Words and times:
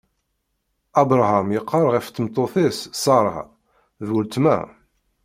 Abṛaham 1.01 1.47
iqqar 1.57 1.85
ɣef 1.93 2.05
tmeṭṭut-is 2.09 2.79
Ṣara: 3.03 3.39
D 4.05 4.07
weltma. 4.13 4.57